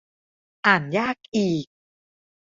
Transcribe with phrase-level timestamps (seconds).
[0.65, 1.65] อ่านยากอีก